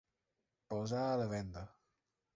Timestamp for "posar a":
0.71-1.19